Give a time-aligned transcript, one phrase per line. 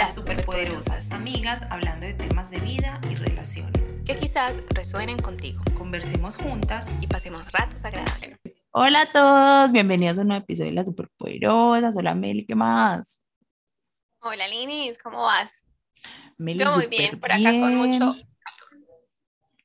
[0.00, 3.82] Las superpoderosas, amigas hablando de temas de vida y relaciones.
[4.06, 5.60] Que quizás resuenen contigo.
[5.76, 8.38] Conversemos juntas y pasemos ratos agradables.
[8.70, 11.94] Hola a todos, bienvenidos a un nuevo episodio de Las superpoderosas.
[11.98, 13.20] Hola Meli, ¿qué más?
[14.22, 15.68] Hola Linis, ¿cómo vas?
[16.38, 18.16] Meli, Yo muy bien, por acá con mucho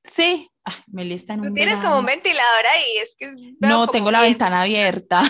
[0.03, 1.89] Sí, ah, Meli está en un Tú tienes verano.
[1.91, 3.33] como un ventilador ahí, es que...
[3.61, 5.23] No, tengo la ventana abierta.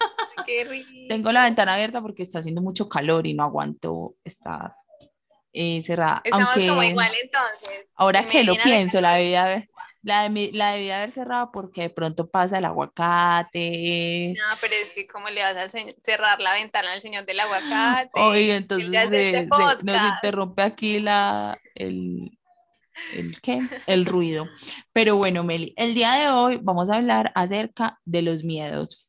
[0.46, 0.88] Qué rico.
[1.08, 4.72] Tengo la ventana abierta porque está haciendo mucho calor y no aguanto estar
[5.52, 6.20] eh, cerrada.
[6.24, 7.92] Estamos Aunque como igual entonces.
[7.96, 9.68] ahora que lo pienso, la debí haber,
[10.02, 14.34] la, de- la debí haber cerrado porque de pronto pasa el aguacate.
[14.36, 18.20] No, pero es que cómo le vas a cerrar la ventana al señor del aguacate.
[18.20, 22.30] Oye, entonces este se- nos interrumpe aquí la, el,
[23.14, 23.60] el, ¿qué?
[23.86, 24.46] el ruido.
[24.92, 29.07] Pero bueno, Meli, el día de hoy vamos a hablar acerca de los miedos.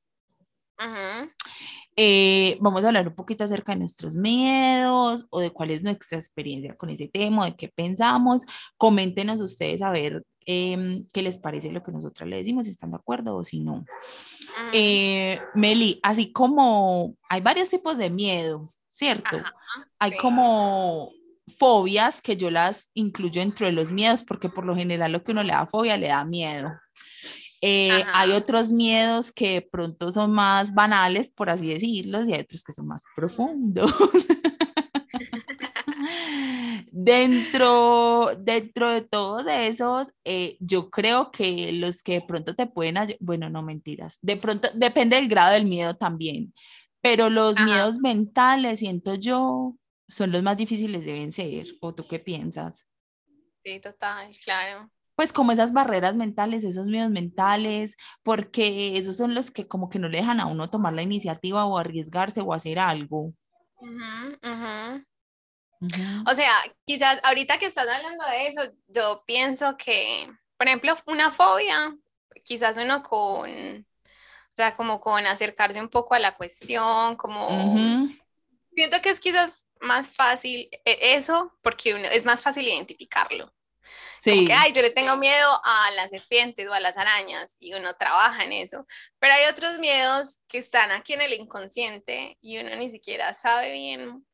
[1.95, 6.17] Eh, vamos a hablar un poquito acerca de nuestros miedos o de cuál es nuestra
[6.17, 8.45] experiencia con ese tema, de qué pensamos.
[8.77, 12.91] Coméntenos ustedes a ver em, qué les parece lo que nosotros le decimos, si están
[12.91, 13.83] de acuerdo o si no.
[14.73, 19.37] Eh, Meli, así como hay varios tipos de miedo, ¿cierto?
[19.99, 20.17] Hay sí.
[20.19, 21.11] como
[21.49, 25.31] fobias que yo las incluyo dentro de los miedos porque por lo general lo que
[25.31, 26.71] uno le da fobia le da miedo.
[27.61, 32.41] Eh, hay otros miedos que de pronto son más banales, por así decirlos, y hay
[32.41, 33.91] otros que son más profundos.
[36.91, 42.95] Dentro, dentro de todos esos, eh, yo creo que los que de pronto te pueden,
[43.19, 46.53] bueno, no mentiras, de pronto depende del grado del miedo también,
[47.01, 47.65] pero los Ajá.
[47.65, 49.75] miedos mentales, siento yo,
[50.07, 51.67] son los más difíciles de vencer.
[51.81, 52.85] ¿O tú qué piensas?
[53.63, 54.89] Sí, total, claro.
[55.19, 59.99] Pues como esas barreras mentales, esos miedos mentales, porque esos son los que como que
[59.99, 63.33] no le dejan a uno tomar la iniciativa o arriesgarse o hacer algo.
[66.25, 66.53] O sea,
[66.85, 71.93] quizás ahorita que estás hablando de eso, yo pienso que, por ejemplo, una fobia,
[72.45, 78.07] quizás uno con, o sea, como con acercarse un poco a la cuestión, como,
[78.73, 83.53] siento que es quizás más fácil eh, eso, porque uno, es más fácil identificarlo.
[84.23, 87.55] Como Sí, que, ay, yo le tengo miedo a las serpientes o a las arañas
[87.59, 88.85] y uno trabaja en eso.
[89.19, 93.71] Pero hay otros miedos que están aquí en el inconsciente y uno ni siquiera sabe
[93.71, 94.25] bien,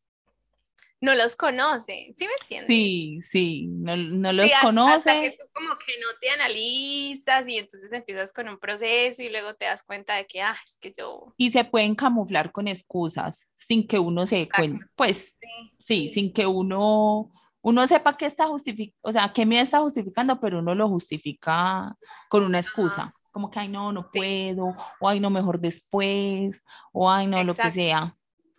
[1.01, 2.13] no los conoce.
[2.15, 2.67] ¿Sí me entiendes?
[2.67, 5.37] sí, sí, no, no los Sí, hasta- Hasta que conoce.
[5.39, 9.65] tú como que no te analizas y entonces empiezas con un proceso y luego te
[9.65, 11.33] das cuenta de que, ah, es que yo...
[11.37, 14.89] y se pueden camuflar con excusas sin que uno se dé cuenta.
[14.95, 17.31] Pues Sí, sí, sin que uno,
[17.65, 21.95] uno sepa qué está justificando, o sea, qué miedo está justificando, pero uno lo justifica
[22.29, 23.11] con una excusa.
[23.31, 24.19] Como que, ay, no, no Sí.
[24.19, 28.13] puedo, o ay, no, mejor después, o ay, no, lo que sea,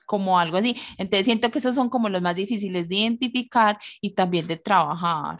[0.06, 0.76] como algo así.
[0.98, 5.38] Entonces siento que esos son como los más difíciles de identificar y también de trabajar.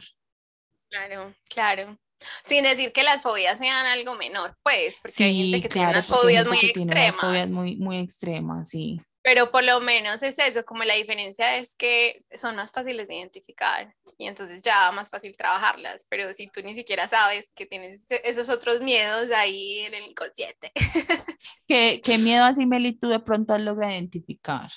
[0.89, 1.99] claro, claro.
[2.45, 5.87] Sin decir que las fobias sean algo menor, pues, porque hay gente Sí, que tiene
[5.87, 7.21] claro, unas hay fobias muy tiene extremas.
[7.21, 9.01] fobias muy, muy extremas, sí.
[9.27, 13.17] Pero por lo menos es eso, como la diferencia es que son más fáciles de
[13.17, 18.05] identificar y entonces ya más fácil trabajarlas, pero si tú ni siquiera sabes que tienes
[18.05, 20.71] ese- esos otros miedos ahí en el inconsciente.
[21.67, 24.71] ¿Qué, qué miedo así, Meli, tú de pronto has logrado identificar?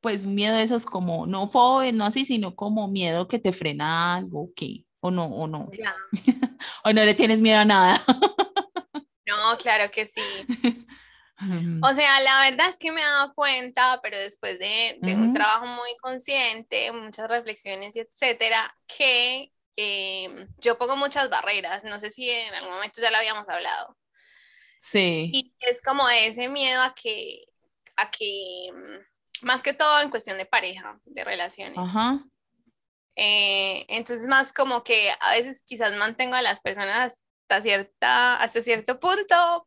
[0.00, 4.14] Pues miedo de esos como, no fobias, no así, sino como miedo que te frena
[4.14, 4.84] algo, ¿qué?
[5.00, 5.68] O no, o no.
[5.72, 5.96] Ya.
[6.84, 8.00] O no le tienes miedo a nada.
[9.26, 10.22] No, claro que sí.
[11.82, 15.32] O sea, la verdad es que me he dado cuenta, pero después de, de un
[15.32, 21.84] trabajo muy consciente, muchas reflexiones y etcétera, que eh, yo pongo muchas barreras.
[21.84, 23.96] No sé si en algún momento ya lo habíamos hablado.
[24.80, 25.30] Sí.
[25.32, 27.42] Y es como ese miedo a que,
[27.96, 31.78] a que, mm, más que todo en cuestión de pareja, de relaciones.
[31.78, 32.24] Ajá.
[33.16, 38.60] Eh, entonces más como que a veces quizás mantengo a las personas hasta, cierta, hasta
[38.60, 39.66] cierto punto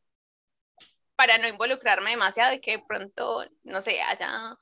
[1.15, 4.57] para no involucrarme demasiado y que de pronto, no sé, haya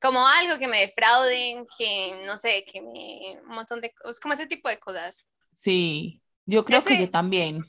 [0.00, 4.34] como algo que me defrauden, que no sé, que me, un montón de cosas, como
[4.34, 5.28] ese tipo de cosas.
[5.60, 6.20] Sí.
[6.44, 7.64] Yo creo que yo también.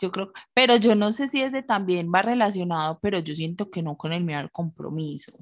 [0.00, 3.82] Yo creo, pero yo no sé si ese también va relacionado, pero yo siento que
[3.82, 5.32] no con el miedo al compromiso.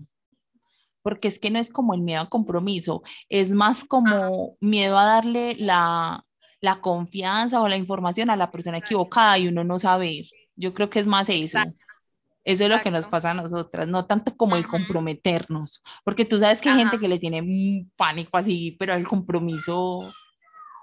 [1.03, 5.05] Porque es que no es como el miedo al compromiso, es más como miedo a
[5.05, 6.23] darle la,
[6.61, 10.27] la confianza o la información a la persona equivocada y uno no saber.
[10.61, 11.59] Yo creo que es más eso.
[11.59, 11.85] Exacto.
[12.45, 13.11] Eso es lo que nos Exacto.
[13.11, 17.01] pasa a nosotras, no tanto como el comprometernos, porque tú sabes que hay gente Ajá.
[17.01, 20.11] que le tiene un pánico así, pero el compromiso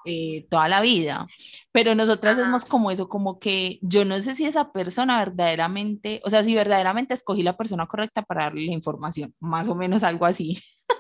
[0.06, 1.26] eh, toda la vida.
[1.72, 2.52] Pero nosotras es Ajá.
[2.52, 6.54] más como eso, como que yo no sé si esa persona verdaderamente, o sea, si
[6.54, 10.62] verdaderamente escogí la persona correcta para darle la información, más o menos algo así.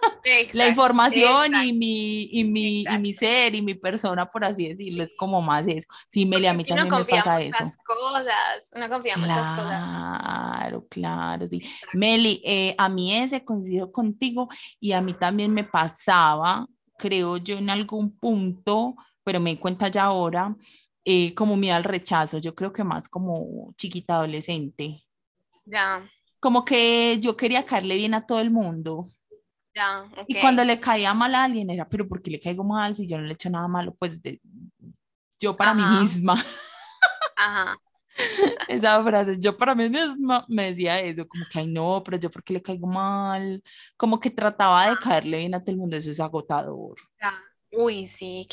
[0.53, 1.67] la información exacto.
[1.67, 5.41] y mi, y, mi, y mi ser y mi persona, por así decirlo, es como
[5.41, 5.87] más eso.
[6.09, 7.79] Sí, Meli, a mí también me confía pasa muchas eso.
[7.85, 9.83] cosas, uno confía muchas cosas.
[9.83, 11.61] Claro, claro, sí.
[11.93, 14.49] Meli, eh, a mí ese coincido contigo
[14.79, 16.67] y a mí también me pasaba,
[16.97, 20.55] creo yo, en algún punto, pero me di cuenta ya ahora,
[21.05, 25.03] eh, como miedo al rechazo, yo creo que más como chiquita adolescente,
[25.65, 26.01] Ya,
[26.39, 29.09] como que yo quería caerle bien a todo el mundo.
[29.77, 30.09] Ya.
[30.27, 33.07] Y cuando le caía mal a alguien era, pero ¿por qué le caigo mal si
[33.07, 33.95] yo no le he hecho nada malo?
[33.97, 34.41] Pues de-
[35.39, 36.35] yo para mí misma,
[37.35, 37.77] Ajá,
[38.67, 42.29] esa frase, yo para mí misma me decía eso, como que, ay no, pero yo
[42.31, 43.63] por qué le caigo mal,
[43.97, 46.95] como que trataba de caerle bien a todo el mundo, eso es agotador.
[47.21, 47.33] ya.
[47.71, 48.47] Uy, sí,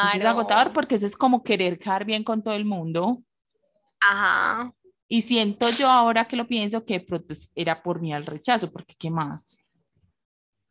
[0.00, 0.72] Eso es agotador claro.
[0.72, 3.22] porque eso es como querer caer bien con todo el mundo.
[4.00, 4.72] Ajá,
[5.08, 8.94] Y siento yo ahora que lo pienso que pronto era por mí al rechazo, porque
[8.98, 9.67] ¿qué más?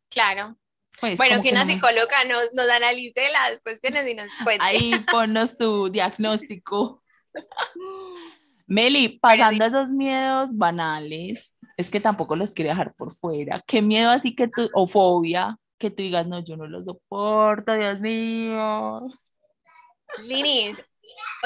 [0.10, 0.58] Claro.
[1.00, 4.64] Pues, Bueno, que una no psicóloga nos, nos analice las cuestiones y nos cuente.
[4.64, 7.04] Ahí ponnos su diagnóstico.
[8.66, 13.64] Meli, pasando a esos miedos banales, es que tampoco los quería dejar por fuera.
[13.66, 17.74] ¿Qué miedo así que tú, o fobia, que tú digas, no, yo no lo soporto,
[17.74, 19.08] Dios mío?
[20.24, 20.84] Linis,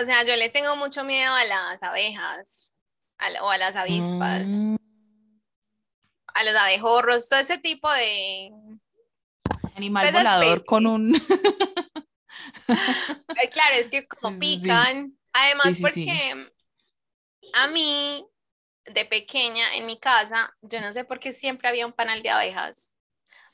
[0.01, 2.75] o sea, yo le tengo mucho miedo a las abejas
[3.17, 4.75] a o a las avispas, Mm,
[6.33, 8.51] a los abejorros, todo ese tipo de...
[9.75, 11.13] animal Esa volador con un...
[13.51, 16.05] Claro, es que como sí, pican, además Sí, sí, sí.
[16.05, 16.51] porque
[17.53, 18.25] a mí,
[18.85, 22.29] de pequeña, en mi casa, yo no sé por qué siempre había un panal de
[22.29, 22.95] abejas.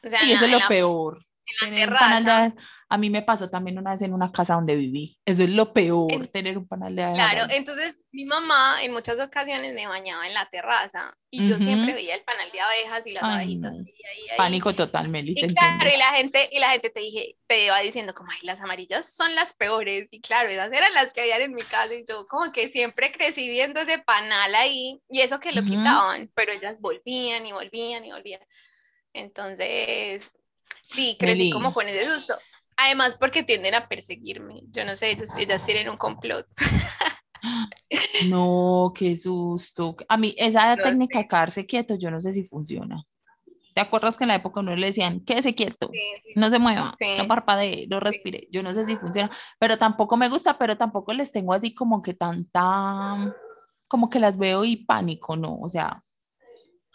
[0.04, 1.26] O sea, Y eso es lo la- peor.
[1.48, 2.64] En la tener un panal de abejas.
[2.90, 5.20] A mí me pasó también una vez en una casa donde viví.
[5.26, 7.32] Eso es lo peor, En- tener un panal de abejas.
[7.32, 11.94] Claro, entonces mi mamá en muchas ocasiones me bañaba en la terraza y yo siempre
[11.94, 13.78] veía el panal de abejas y las Ay, abejitas no.
[13.78, 14.38] ahí, ahí, ahí.
[14.38, 15.96] Pánico total, Meli, Y claro, entiendo.
[15.96, 19.14] y la gente, y la gente te dije, te iba diciendo como, ay, las amarillas
[19.14, 22.26] son las peores, y claro, esas eran las que habían en mi casa, y yo
[22.28, 25.72] como que siempre crecí viendo ese panal ahí, y eso que lo Ujú.
[25.72, 28.42] quitaban, pero ellas volvían y volvían y volvían.
[29.14, 30.32] Entonces,
[30.88, 31.52] sí, crecí Meli.
[31.52, 32.36] como con ese susto.
[32.78, 34.62] Además, porque tienden a perseguirme.
[34.72, 36.48] Yo no sé, ellas, ellas tienen un complot.
[38.28, 39.96] No, qué susto.
[40.10, 43.02] A mí, esa No técnica de quedarse quieto, yo no sé si funciona.
[43.74, 46.34] ¿Te acuerdas que en la época uno le decían, quédese quieto, Sí, sí.
[46.36, 47.06] no se mueva, Sí.
[47.18, 48.48] no parpadee, no respire?
[48.52, 49.30] Yo no sé si funciona,
[49.60, 53.36] pero tampoco me gusta, pero tampoco les tengo así como que tanta,
[53.88, 55.56] como que las veo y pánico, ¿no?
[55.58, 55.96] O sea,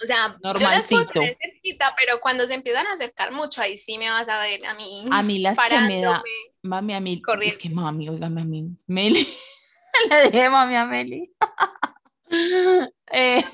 [0.03, 1.13] O sea, yo las puedo Normalcito.
[1.13, 4.65] tener cerquita, pero cuando se empiezan a acercar mucho, ahí sí me vas a ver
[4.67, 5.05] a mí.
[5.11, 6.23] a mí las que me da,
[6.63, 7.59] mami, a mí, es corriendo.
[7.61, 9.27] que mami, óigame a mí, Meli,
[10.11, 11.33] le dije mami a Meli.
[13.15, 13.45] Eh,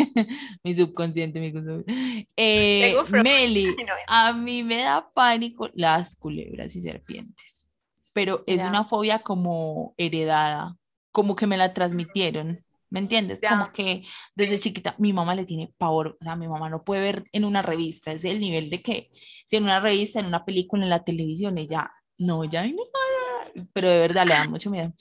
[0.62, 2.28] mi subconsciente, mi subconsciente.
[2.36, 3.74] Eh, Meli,
[4.06, 7.66] a mí me da pánico las culebras y serpientes,
[8.12, 8.68] pero es Ya.
[8.68, 10.76] una fobia como heredada,
[11.10, 13.40] como que me la transmitieron, ¿me entiendes?
[13.42, 13.50] Ya.
[13.50, 14.02] Como que
[14.34, 17.44] desde chiquita mi mamá le tiene pavor, o sea, mi mamá no puede ver en
[17.44, 19.10] una revista, es el nivel de que
[19.46, 22.82] si en una revista, en una película, en la televisión, ella, no, "Ay, no",
[23.72, 24.92] pero de verdad le da mucho miedo.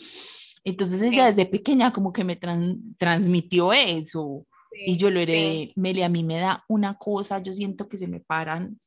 [0.64, 1.36] Entonces ella Sí.
[1.36, 4.46] desde pequeña como que me tran- transmitió eso
[4.86, 5.24] y sí, yo lo sí.
[5.32, 5.74] heredé.
[5.76, 8.80] Meli, a mí me da una cosa, yo siento que se me paran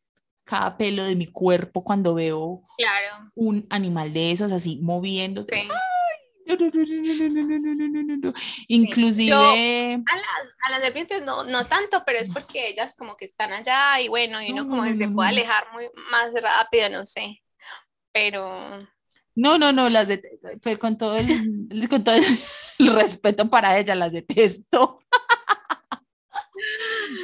[0.45, 5.55] cada pelo de mi cuerpo cuando veo Claro, un animal de esos así moviéndose.
[5.55, 5.69] sí.
[8.69, 9.35] Inclusive...
[9.35, 14.09] A, las, serpientes no, no tanto, pero es porque ellas como que están allá y
[14.09, 17.43] bueno, y uno como que se puede alejar muy más rápido, no sé.
[18.13, 18.79] Pero...
[19.35, 22.25] No, no, no, las detesto, pues, con todo el, con todo el
[22.95, 25.01] respeto para ellas, las detesto.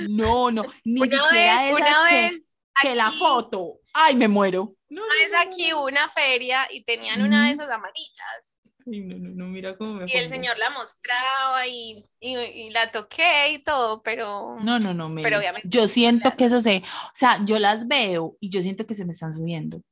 [0.08, 3.80] No, no, ni una siquiera vez, una vez que, la foto.
[3.92, 4.74] Ay, me muero.
[4.88, 5.02] No,
[5.38, 8.55] aquí una feria y tenían una de esas amarillas.
[8.88, 10.36] Ay, no, no, no, mira cómo me Y el pongo.
[10.36, 15.24] señor la mostraba y, y, y la toqué y todo, pero No, no, no, Meli.
[15.24, 18.86] Pero obviamente Yo siento que eso se, o sea, yo las veo y yo siento
[18.86, 19.82] que se me están subiendo.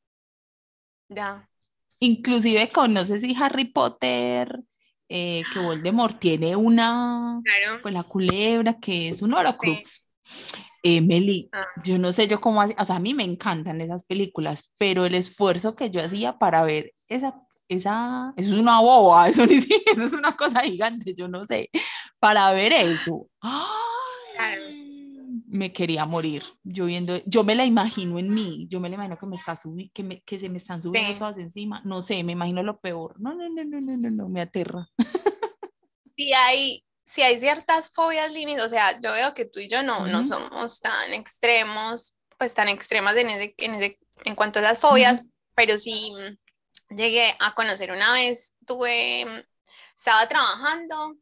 [1.08, 1.48] ya.
[2.00, 4.60] Inclusive con, no sé si Harry Potter,
[5.08, 7.80] eh, que Voldemort tiene una, Claro.
[7.82, 10.10] pues la culebra, que es un Horcrux.
[10.82, 11.64] Eh, Meli, Ah.
[11.82, 15.14] yo no sé yo cómo, o sea, a mí me encantan esas películas, pero el
[15.14, 17.34] esfuerzo que yo hacía para ver esa,
[17.68, 21.70] esa, eso es una boba, eso ni eso es una cosa gigante, yo no sé,
[22.18, 23.28] para ver eso.
[23.40, 24.82] ¡ay!
[25.46, 26.42] Me quería morir.
[26.64, 29.54] Yo viendo, yo me la imagino en mí, yo me la imagino que me está
[29.54, 31.18] subi que, me, que se me están subiendo Sí.
[31.18, 31.80] todas encima.
[31.84, 33.20] No sé, me imagino lo peor.
[33.20, 34.88] No, no, no, no, no, no, no, me aterra.
[36.16, 39.82] Si hay, si hay ciertas fobias, Linis, o sea, yo veo que tú y yo
[39.82, 40.28] no, no Ujú.
[40.28, 45.24] somos tan extremos, pues tan extremas en, ese, en, ese, en cuanto a esas fobias,
[45.54, 46.12] pero sí
[46.96, 49.42] llegué a conocer una vez, tuve, mm,
[49.96, 51.16] estaba trabajando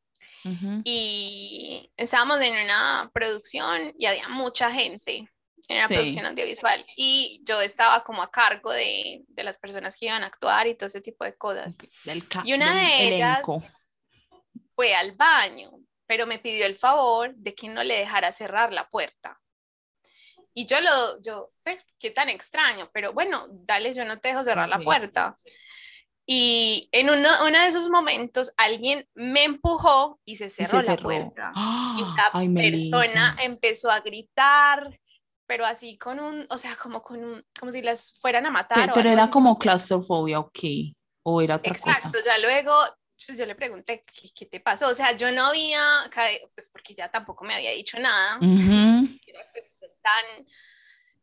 [0.85, 5.29] y estábamos en una producción y había mucha gente
[5.69, 10.07] en la producción audiovisual y yo estaba como a cargo de, de, las personas que
[10.07, 11.76] iban a actuar y todo ese tipo de cosas.
[12.45, 13.41] y una de ellas
[14.75, 15.71] fue al baño,
[16.07, 19.41] pero me pidió el favor de que no le dejara cerrar la puerta.
[20.55, 24.45] Y yo lo, yo, pues, qué tan extraño, pero bueno, dale, yo no te dejo
[24.45, 25.37] cerrar la puerta.
[26.27, 31.53] Y en uno, uno, de esos momentos alguien me empujó y se cerró, la puerta.
[31.99, 34.89] y la persona empezó a gritar,
[35.47, 38.93] pero así con un, o sea, como con un, como si las fueran a matar.
[38.95, 40.59] Pero, era como claustrofobia, ok.
[41.25, 42.73] O era otra Exacto, ya luego
[43.27, 44.89] pues yo le pregunté, ¿qué, ¿qué, te pasó?
[44.89, 45.81] O sea, yo no había,
[46.55, 48.39] pues porque ya tampoco me había dicho nada.
[48.39, 49.72] Pues,
[50.03, 50.47] tan,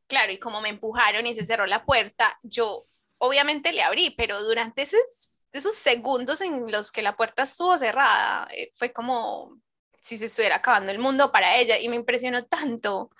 [0.08, 2.86] claro, y como me empujaron y se cerró la puerta, yo
[3.18, 8.48] obviamente le abrí, pero durante esos, esos segundos en los que la puerta estuvo cerrada,
[8.52, 9.60] eh, fue como
[10.02, 13.12] si se estuviera acabando el mundo para ella y me impresionó tanto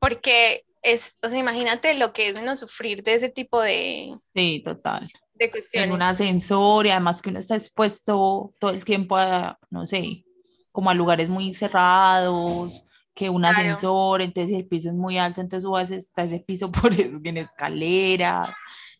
[0.00, 4.14] porque es, o sea, imagínate lo que es no sufrir de ese tipo de...
[4.34, 5.10] Sí, total.
[5.32, 5.88] De cuestiones.
[5.88, 10.24] En un ascensor y además que uno está expuesto todo el tiempo a, no sé,
[10.72, 15.64] como a lugares muy cerrados, que un ascensor, entonces el piso es muy alto, entonces
[15.64, 18.52] subes hasta ese piso por eso, en escaleras.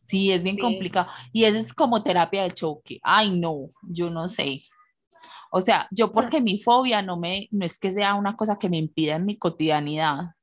[0.07, 1.09] Sí, es bien complicado.
[1.33, 3.01] Y eso es como terapia de choque.
[3.03, 4.63] Ay, no, yo no sé.
[5.51, 8.69] O sea, yo porque mi fobia no me, no es que sea una cosa que
[8.69, 10.35] me impida en mi cotidianidad,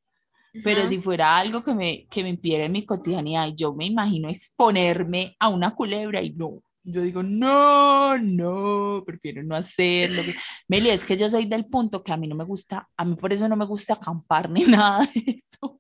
[0.64, 4.30] pero si fuera algo que me, que me impidiera en mi cotidianidad, yo me imagino
[4.30, 10.22] exponerme a una culebra y no, yo digo, no, no, prefiero no hacerlo.
[10.68, 13.16] Meli, es que yo soy del punto que a mí no me gusta, a mí
[13.16, 15.78] por eso no me gusta acampar ni nada de eso.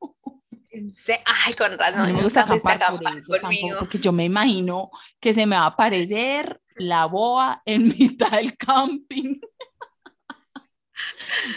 [1.25, 2.07] Ay, con razón.
[2.07, 4.89] No me gusta acampar, por eso, tampoco, porque yo me imagino
[5.19, 9.39] que se me va a aparecer la boa en mitad del camping.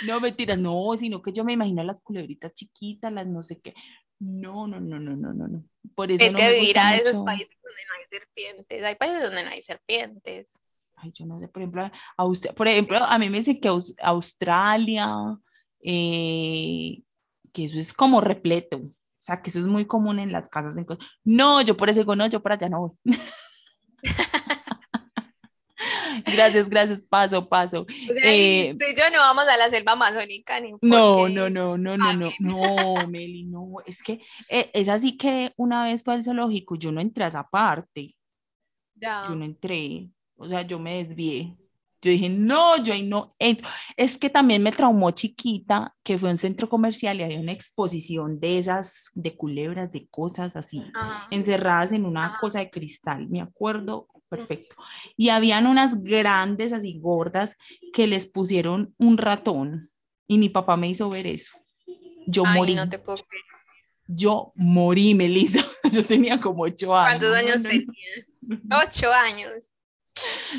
[0.07, 3.75] No, mentira, no, sino que yo me imagino las culebritas chiquitas, las no sé qué.
[4.18, 5.61] No, no, no, no, no, no, no.
[5.94, 8.83] Por eso es no que vivir a esos países donde no hay serpientes.
[8.85, 10.62] Hay países donde no hay serpientes.
[10.97, 11.90] Ay, yo no sé, por ejemplo,
[12.56, 13.68] por ejemplo, a mí me dicen que
[14.02, 15.09] Australia,
[15.80, 17.02] eh,
[17.52, 18.78] que eso es como repleto.
[18.78, 20.76] O sea, que eso es muy común en las casas.
[21.25, 22.90] No, yo por eso digo, no, yo para allá no voy.
[26.37, 27.87] gracias, gracias, paso, paso.
[28.25, 31.97] eh, tú y yo no vamos a la selva amazónica ni No, no, no, no,
[31.97, 36.25] no, no, no, Meli, no, es que eh, es así que una vez fue al
[36.25, 38.16] zoológico, yo no entré a esa parte.
[38.95, 39.26] Ya.
[39.28, 41.54] Yo no entré, o sea, yo me desvié.
[42.04, 43.66] Yo dije, no, yo ahí no entro.
[43.97, 48.38] Es que también me traumó chiquita, que fue un centro comercial y había una exposición
[48.38, 50.85] de esas, de culebras, de cosas así,
[51.31, 53.26] encerradas en una cosa de cristal.
[53.31, 54.76] Me acuerdo perfecto.
[55.17, 57.57] Y habían unas grandes, así gordas,
[57.93, 59.91] que les pusieron un ratón.
[60.26, 61.53] Y mi papá me hizo ver eso.
[62.26, 62.75] Yo morí.
[62.75, 63.19] No te puedo
[64.07, 65.61] Yo morí, Melissa.
[65.93, 67.21] Yo tenía como ocho años.
[67.21, 68.88] ¿Cuántos años tenías?
[68.88, 69.75] Ocho años.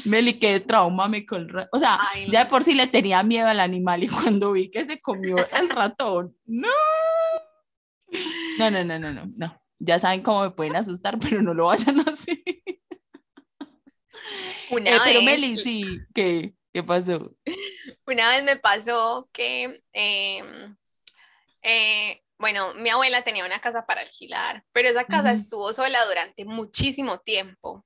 [0.06, 1.98] Meli, qué trauma me con O sea,
[2.30, 5.38] ya de por sí le tenía miedo al animal y cuando vi que se comió
[5.38, 6.68] el ratón, no.
[8.60, 9.62] No, no, no, no, no, no.
[9.80, 12.55] Ya saben cómo me pueden asustar, pero no lo vayan a hacer.
[14.70, 17.32] Una eh, pero Meli, sí, ¿qué, ¿qué pasó?
[18.08, 20.76] Una vez me pasó que, em,
[21.62, 26.46] eh, bueno, mi abuela tenía una casa para alquilar, pero esa casa estuvo sola durante
[26.46, 27.86] muchísimo tiempo.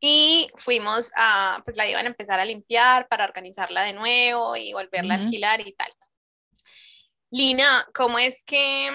[0.00, 4.72] Y fuimos a, pues la iban a empezar a limpiar para organizarla de nuevo y
[4.72, 5.92] volverla a alquilar y tal.
[7.30, 8.90] Lina, ¿cómo es que,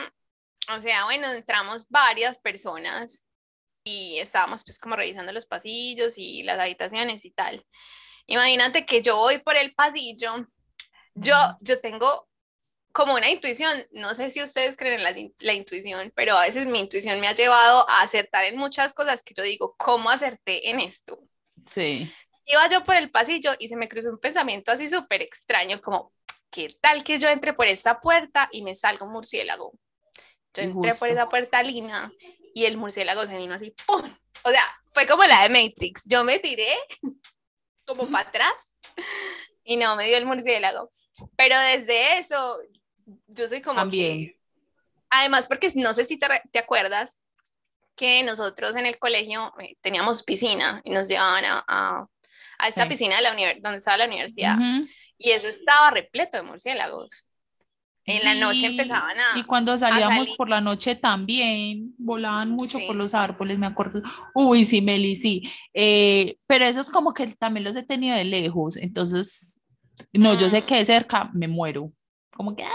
[0.69, 3.25] o sea, bueno, entramos varias personas
[3.83, 7.65] y estábamos pues como revisando los pasillos y las habitaciones y tal.
[8.27, 10.45] Imagínate que yo voy por el pasillo,
[11.13, 12.27] yo, yo tengo
[12.93, 16.67] como una intuición, no sé si ustedes creen en la, la, intuición, pero a veces
[16.67, 20.69] mi intuición me ha llevado a acertar en muchas cosas que yo digo, ¿cómo acerté
[20.69, 21.19] en esto?
[21.67, 22.11] Sí.
[22.45, 26.13] Iba yo por el pasillo y se me cruzó un pensamiento así súper extraño, como,
[26.51, 29.73] ¿qué tal que yo entre por esta puerta y me salga un murciélago?
[30.53, 32.13] Yo entré por esa puerta lina
[32.53, 34.01] y el murciélago se vino así, ¡pum!
[34.43, 36.03] O sea, fue como la de Matrix.
[36.05, 36.67] Yo me tiré
[37.85, 38.73] como para atrás
[39.63, 40.91] y no me dio el murciélago.
[41.35, 42.57] Pero desde eso,
[43.27, 44.37] yo soy como También.
[45.09, 47.19] Además, porque no sé si te, te, acuerdas
[47.95, 53.17] que nosotros en el colegio eh, teníamos piscina y nos llevaban a, a, esta piscina
[53.17, 54.57] de la donde estaba la universidad.
[55.17, 57.27] Y eso estaba repleto de murciélagos.
[58.05, 59.39] En la noche empezaban a...
[59.39, 62.97] Y cuando salíamos por la noche también, volaban mucho por Sí.
[62.97, 64.01] los árboles, me acuerdo.
[64.33, 65.43] Uy, sí, Meli, sí.
[65.73, 69.61] Eh, pero eso es como que también los he tenido de lejos, entonces,
[70.11, 70.65] no, yo sé Mm.
[70.65, 71.93] que de cerca me muero.
[72.35, 72.69] Como que, ¡ah!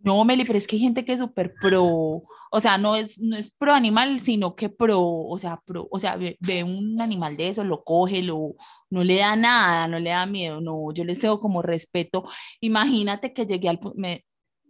[0.00, 3.18] No, Meli, pero es que hay gente que es súper pro, o sea, no es,
[3.18, 7.00] no es pro animal, sino que pro, o sea, pro, o sea, ve, ve un
[7.00, 8.54] animal de eso, lo coge, lo,
[8.90, 12.24] no le da nada, no le da miedo, no, yo les tengo como respeto.
[12.60, 14.24] Imagínate que llegué al, me,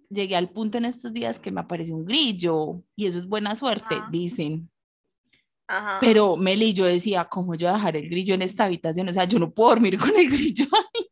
[0.09, 3.55] llegué al punto en estos días que me apareció un grillo, y eso es buena
[3.57, 4.09] suerte, Ajá.
[4.11, 4.71] dicen.
[5.69, 5.99] Ajá.
[6.01, 9.09] Pero Meli, yo decía, ¿cómo yo dejar el grillo en esta habitación?
[9.09, 11.07] O sea, yo no puedo dormir con el grillo ahí.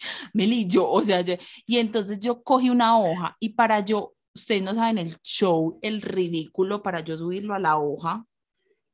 [0.32, 1.34] Meli, yo, o sea, yo,
[1.66, 6.02] y entonces yo cogí una hoja y para yo, ustedes no saben el show, el
[6.02, 8.24] ridículo para yo subirlo a la hoja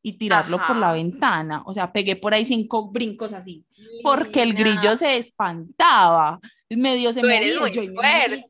[0.03, 1.63] y tirarlo por la ventana.
[1.67, 3.65] O sea, pegué por ahí cinco brincos así,
[4.03, 6.41] porque el grillo se espantaba.
[6.71, 8.45] Medio se Tú eres movía, muy yo ahí me.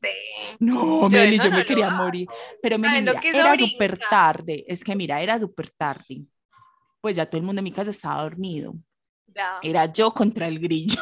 [0.59, 2.03] No, Yo Meli, yo no me quería hago.
[2.03, 2.27] morir.
[2.61, 4.65] Pero Meli, mira, era súper tarde.
[4.67, 6.27] Es que mira, era súper tarde.
[7.01, 8.73] Pues ya todo el mundo en mi casa estaba dormido.
[9.27, 9.59] Ya.
[9.61, 11.01] Era yo contra el grillo.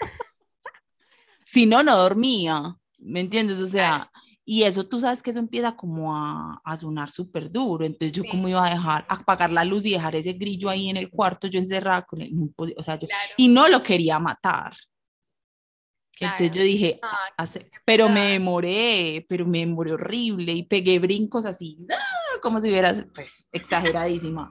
[1.44, 2.76] si no, no dormía.
[2.98, 3.60] ¿Me entiendes?
[3.60, 4.23] O sea, Claro.
[4.46, 7.84] Y eso tú sabes que eso empieza como a, a sonar súper duro.
[7.84, 8.28] Entonces, yo, Sí.
[8.28, 11.08] ¿cómo iba a dejar, a apagar la luz y dejar ese grillo ahí en el
[11.10, 12.30] cuarto, yo encerrada con él?
[12.34, 13.32] No podía- o sea, yo, Claro.
[13.38, 14.74] y no lo quería matar.
[16.20, 16.54] Entonces Claro.
[16.54, 21.78] yo dije, Ay, hace- pero me demoré, pero me demoré horrible y pegué brincos así,
[21.90, 22.38] ¡ah!
[22.40, 24.48] como si hubieras, pues, exageradísima.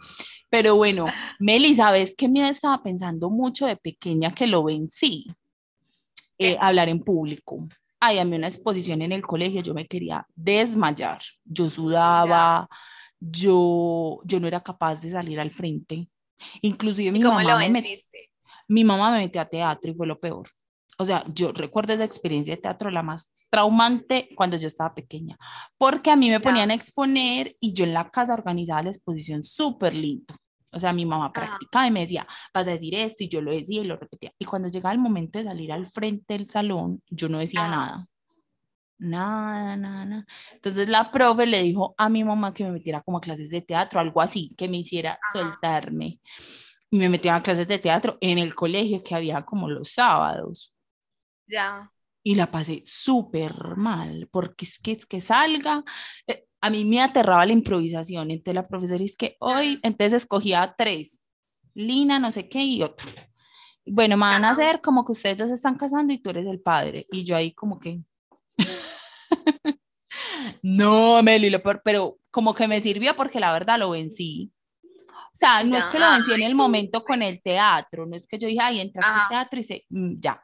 [0.50, 1.05] Pero bueno,
[1.39, 5.25] Meli, ¿sabes qué me estaba pensando mucho de pequeña que lo vencí?
[6.38, 7.67] Eh, hablar en público.
[8.05, 11.22] Ay, a mí una exposición en el colegio, yo me quería desmayar.
[11.45, 12.67] Yo sudaba,
[13.19, 16.10] yo, yo no era capaz de salir al frente.
[16.62, 17.83] Inclusive ¿Y mi mamá me met-
[18.67, 20.50] mi mamá me metió a teatro y fue lo peor.
[20.98, 25.38] O sea, yo recuerdo esa experiencia de teatro la más traumante cuando yo estaba pequeña,
[25.77, 29.43] porque a mí me ponían a exponer y yo en la casa organizaba la exposición
[29.43, 30.36] súper lindo.
[30.73, 31.33] O sea, mi mamá Ajá.
[31.33, 34.33] practicaba y me decía, vas a decir esto, y yo lo decía y lo repetía.
[34.39, 37.75] Y cuando llegaba el momento de salir al frente del salón, yo no decía Ajá.
[37.75, 38.07] nada.
[38.99, 40.25] Nada, nada, nada.
[40.53, 43.62] Entonces la profe le dijo a mi mamá que me metiera como a clases de
[43.62, 45.31] teatro, algo así, que me hiciera Ajá.
[45.33, 46.19] soltarme.
[46.89, 50.73] Y me metía a clases de teatro en el colegio que había como los sábados.
[51.47, 51.91] Ya.
[52.23, 55.83] Y la pasé súper mal, porque es que, es que salga.
[56.27, 58.32] eh, a mí me aterraba la improvisación.
[58.32, 61.26] Entonces la profesora es que hoy, entonces escogía tres,
[61.73, 63.06] Lina, no sé qué y otro.
[63.86, 66.62] Bueno, me van a hacer como que ustedes dos están casando y tú eres el
[66.62, 67.06] padre.
[67.12, 67.99] Y yo ahí como que...
[70.63, 74.54] no, Meli, lo peor, pero como que me sirvió porque la verdad lo vencí.
[74.86, 77.08] O sea, no es que lo vencí en ay, el momento súper.
[77.15, 80.13] con el teatro, no es que yo dije, ay, entra al teatro y se, mm,
[80.21, 80.41] ya,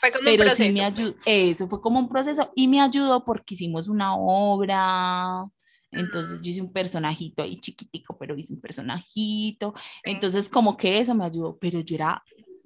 [0.00, 0.62] Fue como un pero proceso.
[0.64, 5.46] sí me ayudó, eso fue como un proceso y me ayudó porque hicimos una obra,
[5.92, 11.14] entonces yo hice un personajito ahí chiquitico, pero hice un personajito, entonces como que eso
[11.14, 12.22] me ayudó, pero yo era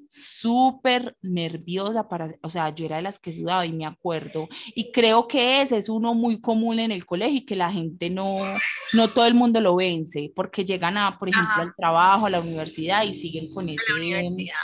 [0.08, 4.92] súper nerviosa para, o sea, yo era de las que sudaba y me acuerdo, y
[4.92, 8.38] creo que ese es uno muy común en el colegio y que la gente no,
[8.92, 11.62] no todo el mundo lo vence, porque llegan a, por ejemplo, Ajá.
[11.62, 14.54] al trabajo, a la universidad y siguen con la ese, universidad.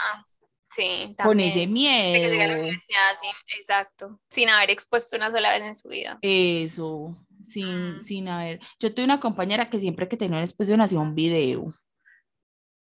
[0.69, 2.13] Sí, con ese también.
[2.13, 2.63] De que llegue a la miedo.
[2.63, 3.27] universidad, sí,
[3.59, 4.19] exacto.
[4.31, 6.17] Sin haber expuesto una sola vez en su vida.
[6.21, 7.99] Eso, sin, Mm.
[7.99, 8.59] sin haber.
[8.79, 11.73] Yo tuve una compañera que siempre que tenía una exposición hacía un video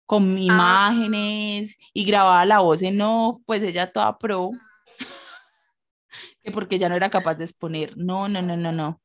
[0.06, 0.40] con Ah.
[0.94, 4.52] imágenes y grababa la voz en off, pues ella toda pro,
[6.42, 7.98] que porque ya no era capaz de exponer.
[7.98, 9.02] No, no, no, no, no.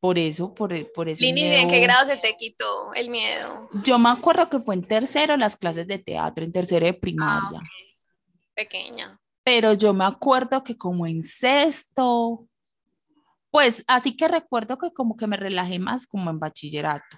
[0.00, 3.68] Por eso, por, por ese Lini, ¿en qué grado se te quitó el miedo?
[3.84, 6.98] Yo me acuerdo que fue en tercero las clases de teatro, en tercero de Ah,
[7.00, 7.60] primaria.
[8.54, 9.18] Pequeña.
[9.44, 12.46] pero yo me acuerdo que como en sexto,
[13.50, 17.16] pues así que recuerdo que como que me relajé más como en bachillerato.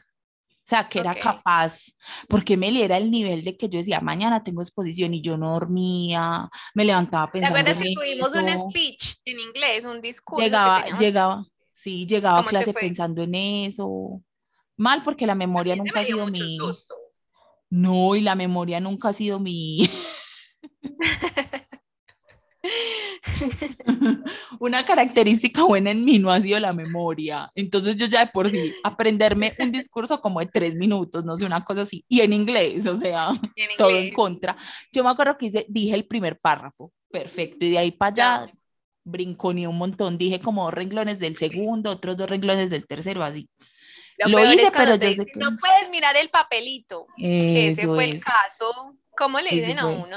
[0.65, 1.19] O sea, que era Ok.
[1.21, 1.87] capaz,
[2.29, 5.55] porque me era el nivel de que yo decía, mañana tengo exposición y yo no
[5.55, 10.45] dormía, me levantaba ¿Te pensando acuerdas que tuvimos un speech en inglés, un discurso que
[10.45, 11.03] llegaba, teníamos?
[11.03, 14.23] llegaba, sí, llegaba a ¿Cómo te clase pensando en eso.
[14.77, 16.57] Mal porque la memoria nunca me ha sido mi...
[16.57, 16.95] susto.
[17.69, 19.91] No, y la memoria nunca ha sido mi...
[24.61, 27.51] Una característica buena en mí no ha sido la memoria.
[27.55, 31.45] Entonces yo ya de por sí, aprenderme un discurso como de tres minutos, no sé,
[31.45, 34.57] una cosa así, y en inglés, o sea, En todo en contra.
[34.93, 38.11] Yo me acuerdo que hice, dije el primer párrafo, perfecto, y de ahí para
[38.45, 38.53] allá
[39.05, 43.49] brinconeé un montón, dije como dos renglones del segundo, otros dos renglones del tercero, así.
[44.19, 47.07] Lo, Lo hice, pero yo sé dicen, que- no puedes mirar el papelito.
[47.17, 48.25] que ese Eso fue el es.
[48.25, 50.17] caso ¿Cómo le dicen a uno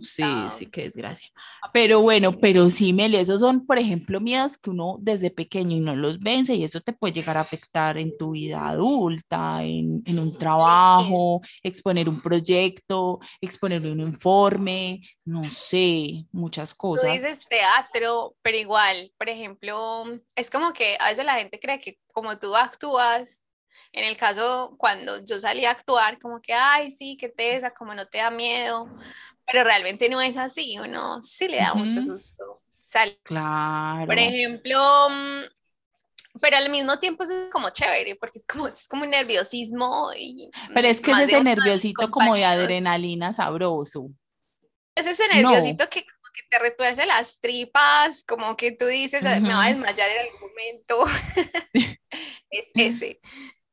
[0.00, 1.28] Sí, sí, qué desgracia.
[1.72, 5.80] Pero bueno, pero sí, Meli, esos son, por ejemplo, miedos que uno desde pequeño y
[5.80, 10.02] no los vence y eso te puede llegar a afectar en tu vida adulta, en,
[10.06, 17.12] en un trabajo, exponer un proyecto, exponer un informe, no sé, muchas Tú cosas.
[17.12, 20.04] dices teatro, pero igual, por ejemplo,
[20.36, 23.44] es como que a veces la gente cree que como tú actúas,
[23.92, 27.94] en el caso cuando yo salí a actuar, como que, ay, sí, qué tesa, como
[27.94, 28.86] no te da miedo,
[29.46, 32.62] pero realmente no es así, uno sí le da mucho susto.
[32.82, 34.06] Sal- Claro.
[34.06, 35.42] Por ejemplo, mm,
[36.40, 40.50] pero al mismo tiempo es como chévere, porque es como, es como un nerviosismo y
[40.74, 44.10] Pero es que es ese nerviosito como de adrenalina sabroso.
[44.94, 45.50] Es ese No.
[45.50, 49.64] nerviosito que como que te retuerce las tripas, como que tú dices, "Ay, me va
[49.64, 51.04] a desmayar en algún momento.
[52.50, 53.20] es ese.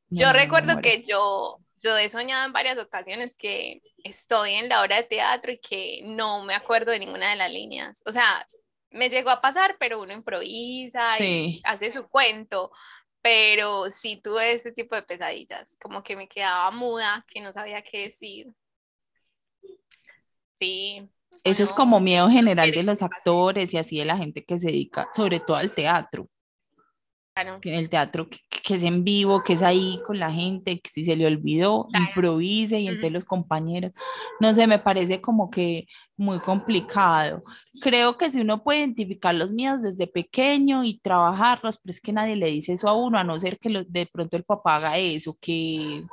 [0.10, 4.70] No, Yo no, recuerdo que yo, yo he soñado en varias ocasiones que estoy en
[4.70, 8.04] la obra de teatro y que no me acuerdo de ninguna de las líneas.
[8.06, 8.48] O sea,
[8.92, 12.72] me llegó a pasar, pero uno improvisa y hace su cuento.
[13.22, 17.82] Pero sí tuve ese tipo de pesadillas, como que me quedaba muda, que no sabía
[17.82, 18.48] qué decir.
[20.54, 21.10] Sí.
[21.44, 24.60] Ese es uno como miedo general de los actores y así de la gente que
[24.60, 26.30] se dedica, sobre todo al teatro.
[27.36, 27.60] Claro.
[27.60, 30.80] que en el teatro que, que es en vivo, que es ahí con la gente,
[30.80, 32.06] que si se le olvidó, Claro.
[32.08, 33.14] improvise y entre Ujú.
[33.16, 33.92] los compañeros.
[34.40, 37.44] No sé, me parece como que muy complicado.
[37.82, 42.14] Creo que si uno puede identificar los miedos desde pequeño y trabajarlos, pero es que
[42.14, 44.78] nadie le dice eso a uno, a no ser que lo- de pronto el papá
[44.78, 46.06] haga eso, que,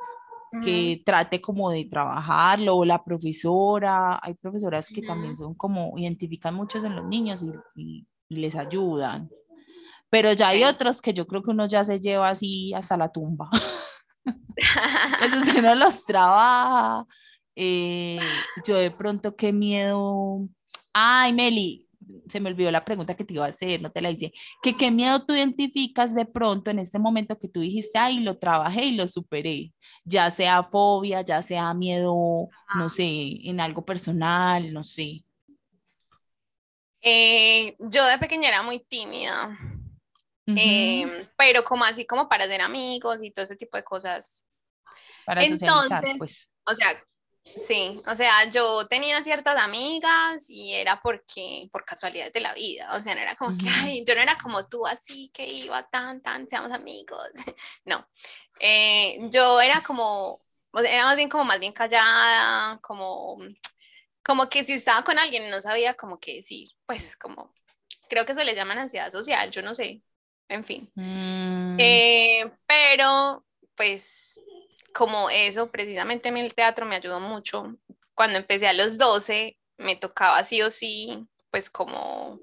[0.64, 4.18] que trate como de trabajarlo, o la profesora.
[4.20, 5.44] Hay profesoras que también Ujú.
[5.44, 9.30] son como, identifican muchos en los niños y, y- y les ayudan.
[10.12, 13.10] Pero ya hay otros que yo creo que uno ya se lleva así hasta la
[13.10, 13.48] tumba.
[15.18, 17.06] Pues usted no los trabaja.
[17.56, 18.20] Eh,
[18.64, 20.46] yo de pronto qué miedo.
[20.92, 21.88] Ay, Meli,
[22.28, 24.32] se me olvidó la pregunta que te iba a hacer, no te la hice.
[24.62, 28.38] Que qué miedo tú identificas de pronto en este momento que tú dijiste, ay, lo
[28.38, 29.72] trabajé y lo superé.
[30.04, 35.24] Ya sea fobia, ya sea miedo, no sé, en algo personal, no sé.
[37.00, 39.50] Eh, yo de pequeña era muy tímida,
[40.46, 44.46] Ujú, em, pero como así como para ser amigos y todo ese tipo de cosas.
[45.24, 46.48] Para socializar, entonces, pues.
[46.64, 47.04] O sea,
[47.58, 52.94] sí, o sea, yo tenía ciertas amigas y era porque, por casualidades de la vida,
[52.94, 53.76] o sea, no era como que, Ujú.
[53.82, 57.28] ay, yo no era como tú así que iba tan, tan, seamos amigos,
[57.84, 58.06] no,
[58.60, 60.40] Eh, yo era como,
[60.74, 63.38] era más bien como más bien callada, como,
[64.24, 67.52] como que si estaba con alguien no sabía como qué decir, pues como,
[68.08, 70.02] creo que eso le llaman ansiedad social, yo no sé,
[70.52, 70.90] en fin.
[70.94, 74.40] Mm, Eh, pero, pues,
[74.94, 77.76] como eso, precisamente mí el teatro me ayudó mucho.
[78.14, 82.38] Cuando empecé a los 12, me tocaba sí o sí, pues como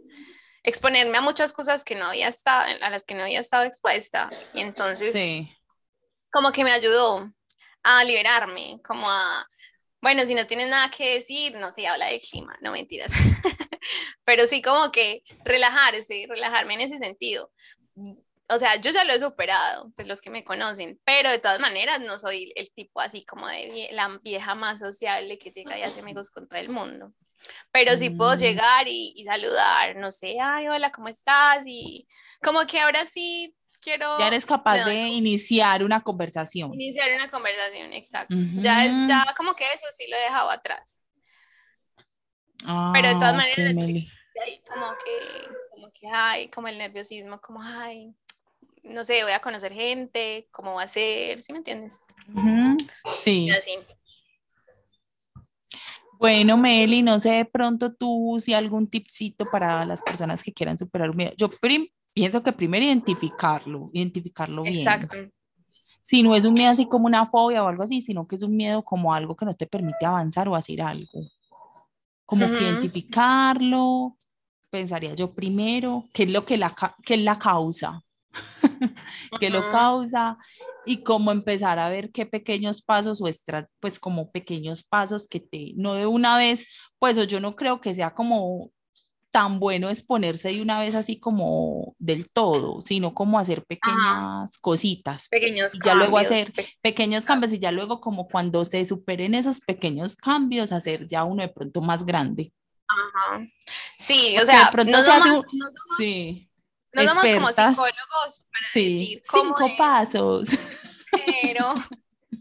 [0.63, 4.29] exponerme a muchas cosas que no había estado, a las que no había estado expuesta.
[4.53, 5.49] Y entonces, sí.
[6.31, 7.31] como que me ayudó
[7.83, 9.47] a liberarme, como a,
[10.01, 13.11] bueno, si no tienes nada que decir, no sé, habla de clima, no mentiras.
[14.23, 17.51] Pero sí como que relajarse, relajarme en ese sentido.
[18.51, 21.59] O sea, yo ya lo he superado, pues los que me conocen, pero de todas
[21.59, 25.77] maneras no soy el tipo así como de vie- la vieja más sociable que llega
[25.77, 27.13] y hace amigos con todo el mundo.
[27.71, 28.39] Pero sí puedo Mm.
[28.39, 31.63] llegar y, y saludar, no sé, ay, hola, ¿cómo estás?
[31.67, 32.07] Y
[32.41, 36.73] como que ahora sí quiero Ya eres capaz de iniciar una conversación.
[36.73, 38.35] iniciar una conversación, exacto.
[38.61, 39.07] Ya, Ujú.
[39.07, 41.01] ya como que eso sí lo he dejado atrás.
[42.93, 43.75] Pero de todas Ah, maneras,
[44.41, 48.13] ahí como que, como que, ay, como el nerviosismo, como, ay,
[48.83, 52.03] no sé, voy a conocer gente, cómo va a ser, ¿sí me entiendes?
[52.33, 52.77] Ujú,
[53.21, 53.45] Sí.
[53.45, 53.77] Y así.
[56.19, 60.77] Bueno, Meli, no sé de pronto tú si algún tipcito para las personas que quieran
[60.77, 61.31] superar un miedo.
[61.37, 61.49] Yo
[62.13, 64.75] pienso que primero identificarlo, identificarlo bien.
[64.75, 65.15] Exacto.
[66.01, 68.43] Si no es un miedo así como una fobia o algo así, sino que es
[68.43, 71.21] un miedo como algo que no te permite avanzar o hacer algo.
[72.25, 72.63] Como que Ujú.
[72.63, 74.17] identificarlo,
[74.69, 78.01] pensaría yo primero, qué es lo que la, qué es la causa,
[79.39, 80.37] qué lo causa
[80.85, 85.39] y cómo empezar a ver qué pequeños pasos o extra, pues como pequeños pasos que
[85.39, 86.65] te, no de una vez,
[86.99, 88.71] pues yo no creo que sea como
[89.31, 95.29] tan bueno exponerse de una vez así como del todo, sino como hacer pequeñas cositas
[95.29, 98.83] Pequeños y ya luego cambios, hacer pe- pequeños cambios y ya luego como cuando se
[98.85, 102.51] superen esos pequeños cambios, hacer ya uno de pronto más grande.
[102.89, 103.41] Ajá.
[103.97, 106.49] Sí, o Porque sea, pronto no se somos, un- no somos, Sí,
[106.93, 110.47] no somos como psicólogos para sí, decir cómo cinco es, pasos,
[111.11, 111.73] pero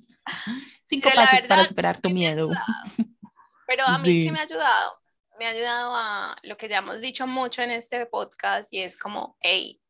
[0.87, 2.49] cinco Pero pasos para superar tu sí miedo.
[3.67, 4.25] Pero a mí, Sí.
[4.25, 4.93] ¿qué me ha ayudado?
[5.39, 8.97] Me ha ayudado a lo que ya hemos dicho mucho en este podcast y es
[8.97, 9.81] como, hey,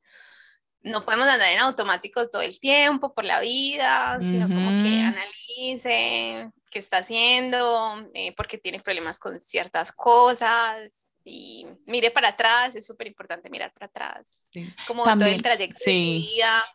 [0.82, 6.50] no podemos andar en automático todo el tiempo por la vida, sino como que analice
[6.70, 12.86] qué está haciendo, eh, porque tiene problemas con ciertas cosas y mire para atrás, es
[12.86, 14.66] súper importante mirar para atrás, Sí.
[14.86, 16.22] como todo También, el trayecto de sí.
[16.22, 16.66] tu vida,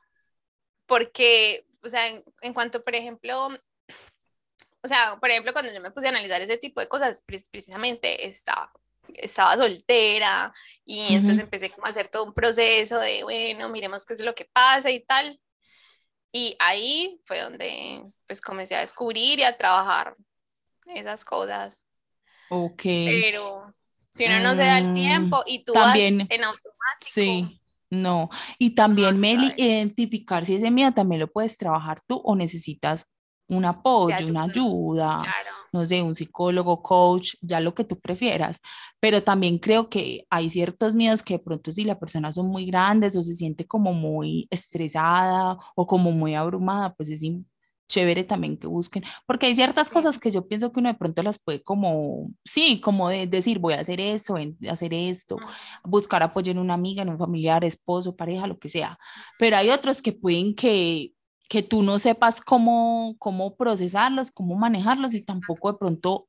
[0.85, 3.47] porque, o sea, en, en cuanto, por ejemplo,
[4.81, 7.41] o sea, por ejemplo, cuando yo me puse a analizar ese tipo de cosas, pre-
[7.49, 8.71] precisamente estaba,
[9.15, 10.53] estaba soltera
[10.85, 14.35] y entonces empecé como a hacer todo un proceso de, bueno, miremos qué es lo
[14.35, 15.39] que pasa y tal.
[16.31, 20.15] Y ahí fue donde pues comencé a descubrir y a trabajar
[20.87, 21.83] esas cosas.
[22.49, 22.81] Ok.
[22.83, 23.73] Pero
[24.09, 27.59] si uno no se da el Mm, tiempo y tú también, vas en automático, Sí,
[27.91, 28.29] no.
[28.59, 29.59] Y también, No, Meli, sabes.
[29.59, 33.05] identificar si ese miedo también lo puedes trabajar tú o necesitas
[33.47, 35.62] un apoyo, una ayuda, ayuda, claro.
[35.73, 38.59] No sé, un psicólogo, coach, ya lo que tú prefieras.
[38.99, 42.65] Pero también creo que hay ciertos miedos que de pronto si la persona son muy
[42.65, 47.23] grandes o se siente como muy estresada o como muy abrumada, pues es
[47.87, 51.21] chévere también que busquen, porque hay ciertas cosas que yo pienso que uno de pronto
[51.21, 54.35] las puede como, sí, como de decir, voy a hacer eso,
[54.69, 55.37] hacer esto,
[55.83, 58.97] buscar apoyo en una amiga, en un familiar, esposo, pareja, lo que sea.
[59.37, 61.12] Pero hay otros que pueden que,
[61.49, 66.27] que tú no sepas cómo, cómo procesarlos, cómo manejarlos y tampoco de pronto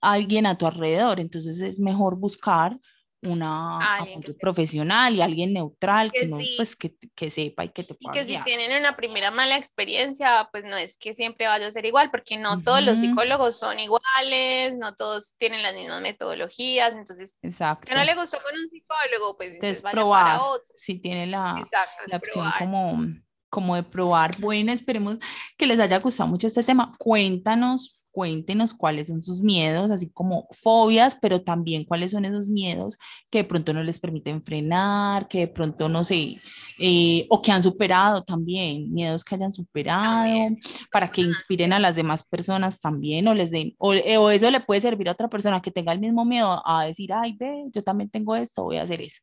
[0.00, 1.20] alguien a tu alrededor.
[1.20, 2.78] Entonces es mejor buscar
[3.22, 6.54] una apoyo profesional y alguien neutral que, Que no, sí.
[6.56, 9.56] pues, que, que sepa y que te Y pueda que si tienen una primera mala
[9.58, 13.58] experiencia, pues no es que siempre vaya a ser igual, porque no todos los psicólogos
[13.58, 17.86] son iguales, no todos tienen las mismas metodologías, entonces, Exacto.
[17.88, 20.42] que no le gustó con un psicólogo, pues entonces Entonces, va a llamar probar a
[20.42, 20.74] otro.
[20.78, 22.58] si tiene la, Exacto, la opción probar.
[22.58, 23.06] como,
[23.50, 24.32] como de probar.
[24.40, 25.18] Bueno, esperemos
[25.58, 26.94] que les haya gustado mucho este tema.
[26.98, 32.98] Cuéntanos, cuéntenos cuáles son sus miedos, así como fobias, pero también cuáles son esos miedos
[33.30, 36.36] que de pronto no les permiten frenar, que de pronto no sé,
[36.78, 40.56] eh, o que han superado también, miedos que hayan superado,
[40.90, 44.50] para que inspiren a las demás personas también, o les den, o, eh, o eso
[44.50, 47.64] le puede servir a otra persona que tenga el mismo miedo a decir, ay, ve,
[47.72, 49.20] yo también tengo esto, voy a hacer eso.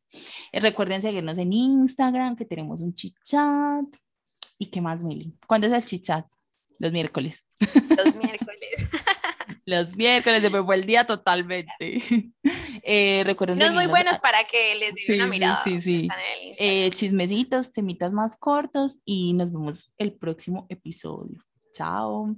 [0.52, 3.84] Eh, recuerden seguirnos en Instagram, que tenemos un chit chat.
[4.58, 5.32] ¿Y qué más, Meli?
[5.46, 6.26] ¿Cuándo es el chit chat?
[6.78, 7.44] Los miércoles.
[7.96, 8.70] Los miércoles.
[9.64, 12.02] Los miércoles se me fue el día totalmente.
[12.90, 15.64] Eh, recuerden Unos muy buenos para que les den Sí, una sí, mirada.
[15.64, 16.08] sí, sí.
[16.58, 21.44] El eh, chismecitos, temitas más cortos y nos vemos el próximo episodio.
[21.74, 22.34] Chao.